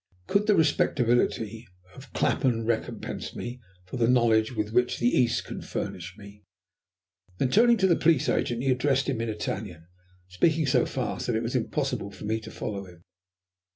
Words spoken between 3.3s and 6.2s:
me for the knowledge with which the East can furnish